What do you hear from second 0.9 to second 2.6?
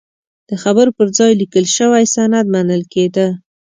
پر ځای لیکل شوی سند